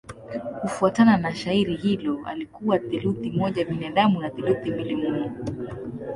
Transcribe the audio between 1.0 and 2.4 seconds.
na shairi hilo